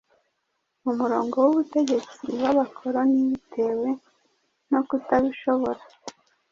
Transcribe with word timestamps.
mu 0.83 0.91
murongo 0.99 1.35
w'ubutegetsi 1.45 2.23
bw'Abakoloni 2.35 3.19
bitewe 3.31 3.89
no 4.71 4.79
kutabishobora 4.87 5.81